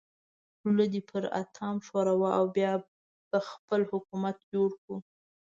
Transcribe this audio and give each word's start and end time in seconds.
خوله 0.57 0.85
دې 0.93 1.01
پر 1.09 1.23
اتام 1.41 1.75
ښوروه 1.87 2.29
او 2.39 2.45
بیا 2.55 2.71
به 3.29 3.39
خپل 3.49 3.81
حکومت 3.91 4.37
جوړ 4.51 4.69
کړو. 4.81 4.97